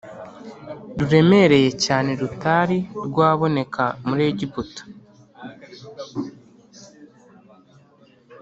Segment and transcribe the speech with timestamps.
[0.97, 4.83] ruremereye cyane rutari rwaboneka muri Egiputa